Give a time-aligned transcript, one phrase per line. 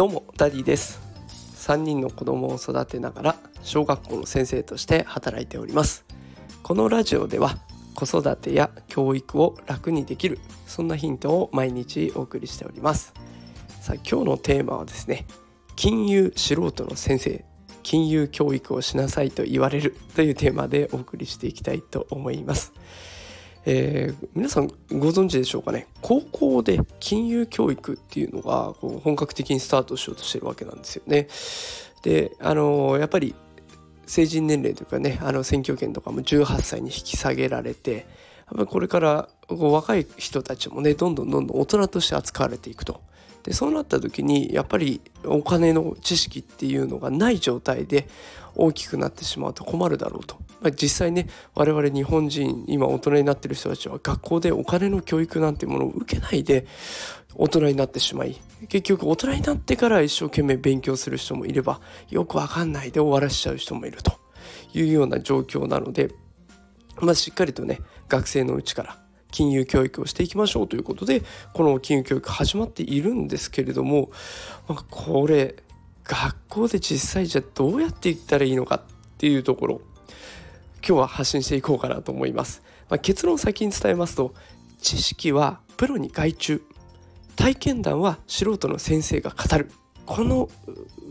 [0.00, 0.98] どうもダディです。
[1.56, 6.06] 3人の子供を育てながら小学校の先生として働いております。
[6.62, 7.58] このラジオでは
[7.94, 13.12] 子育てや教育を楽にできるそんなヒントを毎日お送りしております。
[13.82, 15.26] さあ今日のテーマはですね
[15.76, 17.44] 金融素人の先生
[17.82, 22.72] 金融教育をしなさいと言われるというテーマでお送りしていきたいと思います。
[23.66, 25.86] えー、皆さんご存知でしょうかね？
[26.00, 31.28] 高校で金融教育っていうのがこう本格的にスタートしようとしてるわけなんですよね。
[32.02, 33.34] であのやっぱり
[34.06, 38.06] 成人年齢というかねあの選挙権とかも18歳に引き下げられて
[38.50, 43.02] やっぱこれからこう若い人たちもねどんどんどんどん大人として扱われていくと。
[43.42, 48.08] でそうなった時にやっぱりお金の知識っていうのがない状態で
[48.54, 56.66] 大きくなってしまうと困るだろうと、まあ、実際ね我々日本人今大人になってる人たちは学校でお金の教育なんていうものを受けないで
[57.34, 58.36] 大人になってしまい
[58.68, 64.12] 結局大人になってから一生懸命勉強する人もいればよくわかんないで終わらしちゃう人もいると
[64.74, 66.10] いうような状況なので、
[67.00, 68.99] まあ、しっかりとね学生のうちから
[69.30, 74.10] 金融教育をしていきましょうということでこの金融教育始まっているんですけれども
[74.90, 75.56] これ
[76.04, 78.82] 学校で実際じゃどうやっていったらいいのかっ
[79.18, 79.80] ていうところ
[80.86, 84.34] 今日は発信していこうかなと思います、まあ、結論を先に伝えますと
[84.80, 86.62] 知識はプロに外注。
[87.36, 89.70] 体験談は素人の先生が語る。
[90.06, 90.48] この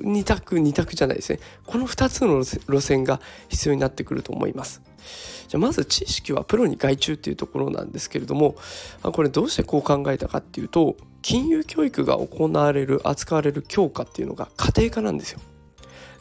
[0.01, 1.39] 2択2択じゃないですね。
[1.65, 4.81] この2つの路線が必要になってくると思います。
[5.47, 8.55] じゃあまず知識はプロに外注っていうところなんですけれども
[9.01, 15.39] これどうしてこう考えたかっていうと金融教育が行われる扱われる教科っていうのが家庭科なんですよ。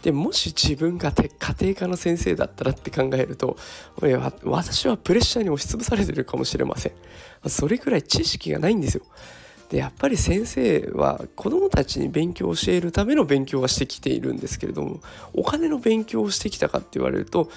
[0.03, 1.29] でもし自分が家
[1.61, 3.57] 庭科の先生だったらって考えると
[4.45, 6.93] 私はプレッシャーに押しつぶされてるかもしれません。
[7.49, 9.03] それくらい知識がないんですよ。
[9.71, 15.01] でやっぱり先生は子どもたちに勉強を教えるための勉強はしてきているんですけれども
[15.35, 17.51] お金の勉強をしてきたかって言われると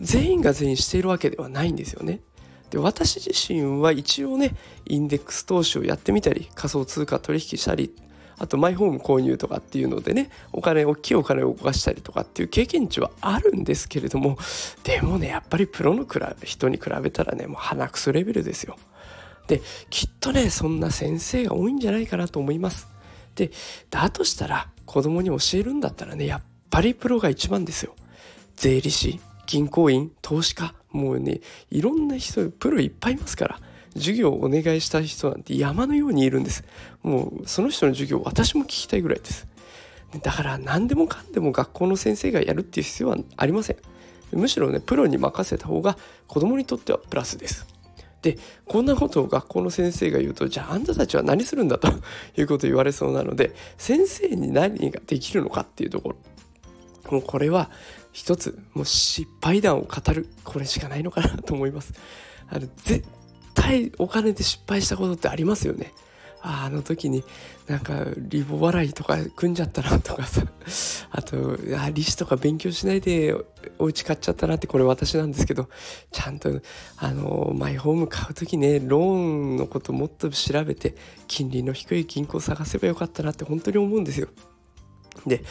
[0.00, 2.20] 全員が全員しているわけではないんですよね。
[2.70, 4.54] で私自身は一応ね
[4.86, 7.94] インデックス投資をやってみたり仮想通貨取引したり
[8.38, 14.38] あとマイホーム購入とかっていうのでねお金大きいお金を動かしたりとかっていう経験値はあるんですけれども
[14.84, 16.06] でもねやっぱりプロの
[16.44, 18.76] 人に比べたらねもう鼻くそレベルですよ。
[19.48, 22.86] できっとねそんな先生が多いんじゃないかなと思います。
[23.34, 23.50] で
[23.90, 27.94] だとしたら子供に教えるんだったらねやっぱりプロが一番ですよ。
[28.56, 33.60] 税理士銀行員投資家もうねいろんな人プロいっぱいいますから
[33.94, 36.64] 授業をお願いした人なんて山のようにいるんです
[37.02, 39.46] もうその人の授業私も聞きたいぐらいです
[40.22, 43.76] だから何でもかんでも学校の先生がやるっていう必要はありません
[44.32, 47.66] むしろねプロに任せた方が子供にとってはプラスです
[48.22, 48.36] で
[48.66, 51.88] こんなことを学校の先生が言うとじゃああんたたちは何するんだと
[52.36, 56.16] いうことを言われそうなので先生に何ができるのかっていうところ。
[57.10, 57.70] もうこれは
[58.12, 61.94] 一つもう失敗談を語るこれしかないのかなと思います。
[62.48, 63.04] あの絶
[63.54, 65.94] 対お金で失敗したことってありますよね。
[66.42, 67.24] ああの時に
[67.66, 70.42] なんかリボ払いとか組んじゃったなとかさ
[71.10, 73.34] あとあ利子とか勉強しないで
[73.78, 75.68] お家買っちゃったなってこれ私なんですけど
[76.12, 76.60] ちゃんと
[76.96, 80.94] あのマイホーム買う時ねローンのこともっと調べて
[81.26, 84.28] 金利の低い銀行探せばよかったなって本当に思うんですよ。
[85.26, 85.42] で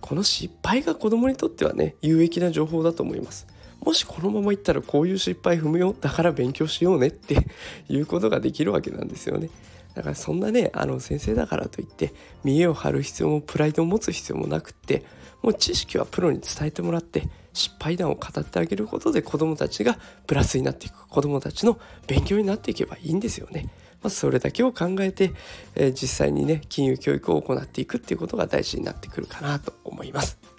[0.00, 3.46] この失敗が子供にとってはね有益な情報だと思います。
[3.84, 7.46] もしこのままいったらこういう失敗踏むよだから勉強しようねって
[7.88, 9.50] いうことができるわけなんですよね。
[9.94, 12.12] だからそんなねあの先生だからといって
[12.42, 15.04] 見栄を張る必要もプライドを持つ必要もなくって
[15.40, 19.96] もう知識はプロに伝えてもらって失敗談を語ってあげることで子どもたちが
[20.26, 21.78] プラスになっていく子どもたちの
[22.08, 23.68] 勉強になっていけばいいんですよね。
[24.02, 25.32] まずそれだけを考えて、
[25.74, 30.53] えー、実際にね金融教育を行っていくっていうことが大事になってくるかなと思います。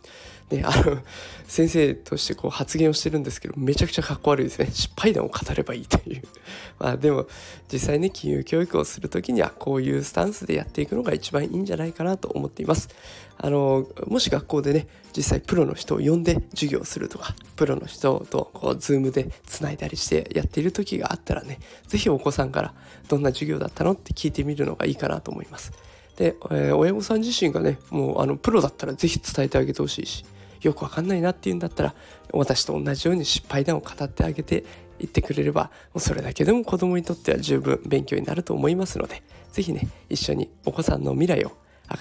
[0.51, 1.00] ね、あの
[1.47, 4.67] 先生としてこう発言をしてるんですけどめちゃくちゃかっこ悪いですね。
[4.72, 6.23] 失敗談を語ればいいという。
[6.78, 7.28] まあでも
[7.72, 12.89] 実際ね金融教育をする時にはこういうスタンスでやっていくのが一番いいんじゃないかなと思っています。
[13.38, 14.88] あのもし学校でね
[15.18, 22.74] 実際プロの人を呼んで授業するとかプロの人とこうズームでつないだりしてやっている時があったらね是非お子さんから
[23.07, 25.74] どんな授業だったのって聞いてみるのがいいかなと思います。
[26.18, 30.25] で、えー、親御さん自身がねもうあのプロだったら是非伝えてあげてほしいし
[30.65, 31.95] よくわかんないなっていうんだったら
[32.33, 34.65] 私と同じように失敗談を語ってあげて
[35.00, 41.51] いってくれればもうそれだけでも子供にとっては十分勉強になると思いますので是非ね一緒にお子さんの未来を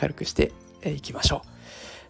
[0.00, 0.52] 明るくして
[0.84, 1.48] いきましょう。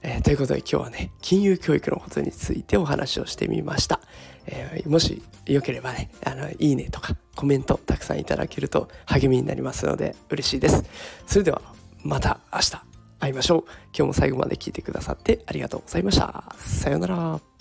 [0.06, 4.00] えー、ということで今日はね金融教育のことについてお話をしてみました、
[4.46, 10.84] えー、もしよければねあのいいねとかコメントたくさんいただけると励みになりますので嬉しいです。
[11.26, 11.62] それでは
[12.02, 12.93] また明日。
[13.24, 13.64] 会いましょう。
[13.96, 16.44] 今日も最後まで聞いてくださってありがとうございました。
[16.58, 17.53] さようなら。